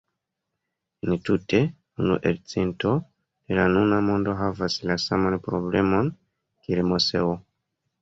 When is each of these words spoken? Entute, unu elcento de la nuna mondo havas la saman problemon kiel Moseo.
Entute, 1.11 1.59
unu 2.05 2.15
elcento 2.31 2.91
de 3.47 3.59
la 3.61 3.69
nuna 3.77 4.01
mondo 4.09 4.35
havas 4.43 4.81
la 4.93 4.99
saman 5.07 5.41
problemon 5.49 6.13
kiel 6.19 6.87
Moseo. 6.93 7.35